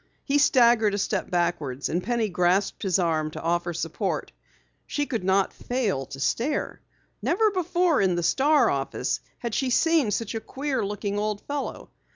[0.25, 4.31] He staggered a step backwards and Penny grasped his arm to offer support.
[4.87, 6.81] She could not fail to stare.
[7.21, 11.91] Never before in the Star office had she seen such a queer looking old fellow.